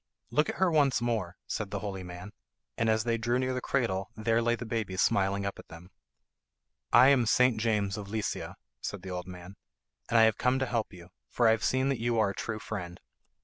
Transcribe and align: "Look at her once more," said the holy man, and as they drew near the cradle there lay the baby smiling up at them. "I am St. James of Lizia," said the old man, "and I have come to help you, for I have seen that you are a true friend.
"Look 0.31 0.49
at 0.49 0.55
her 0.55 0.71
once 0.71 0.99
more," 0.99 1.37
said 1.45 1.69
the 1.69 1.77
holy 1.77 2.01
man, 2.01 2.31
and 2.75 2.89
as 2.89 3.03
they 3.03 3.19
drew 3.19 3.37
near 3.37 3.53
the 3.53 3.61
cradle 3.61 4.09
there 4.15 4.41
lay 4.41 4.55
the 4.55 4.65
baby 4.65 4.97
smiling 4.97 5.45
up 5.45 5.59
at 5.59 5.67
them. 5.67 5.91
"I 6.91 7.09
am 7.09 7.27
St. 7.27 7.61
James 7.61 7.97
of 7.97 8.07
Lizia," 8.09 8.55
said 8.81 9.03
the 9.03 9.11
old 9.11 9.27
man, 9.27 9.57
"and 10.09 10.17
I 10.17 10.23
have 10.23 10.39
come 10.39 10.57
to 10.57 10.65
help 10.65 10.91
you, 10.91 11.09
for 11.29 11.47
I 11.47 11.51
have 11.51 11.63
seen 11.63 11.89
that 11.89 12.01
you 12.01 12.17
are 12.17 12.31
a 12.31 12.33
true 12.33 12.57
friend. 12.57 12.99